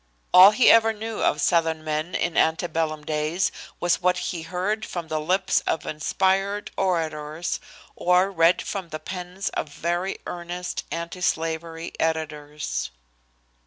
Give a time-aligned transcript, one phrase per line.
[0.33, 4.83] All he ever knew of Southern men in ante bellum days was what he heard
[4.83, 7.59] from the lips of inspired orators
[7.95, 12.89] or read from the pens of very earnest anti slavery editors.